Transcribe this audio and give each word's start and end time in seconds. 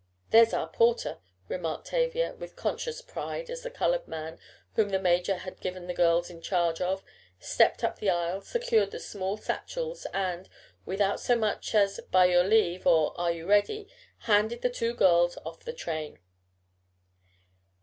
"There's 0.31 0.51
our 0.51 0.67
porter," 0.67 1.19
remarked 1.47 1.85
Tavia; 1.85 2.33
with 2.33 2.55
conscious 2.55 3.03
pride 3.03 3.51
as 3.51 3.61
the 3.61 3.69
colored 3.69 4.07
man, 4.07 4.39
whom 4.73 4.89
the 4.89 4.97
major 4.97 5.35
had 5.35 5.61
given 5.61 5.85
the 5.85 5.93
girls 5.93 6.27
in 6.27 6.41
charge 6.41 6.81
of, 6.81 7.03
stepped 7.39 7.83
up 7.83 7.99
the 7.99 8.09
aisle, 8.09 8.41
secured 8.41 8.89
the 8.89 8.99
small 8.99 9.37
satchels 9.37 10.07
and, 10.11 10.49
without 10.87 11.19
so 11.19 11.35
much 11.35 11.75
as, 11.75 11.99
"by 12.09 12.25
your 12.25 12.43
leave," 12.43 12.87
or, 12.87 13.13
"are 13.15 13.31
you 13.31 13.45
ready," 13.45 13.87
handed 14.21 14.63
the 14.63 14.71
two 14.71 14.95
girls 14.95 15.37
off 15.45 15.59
the 15.65 15.71
train. 15.71 16.17